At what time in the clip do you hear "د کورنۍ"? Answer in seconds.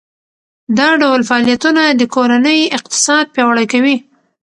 1.89-2.59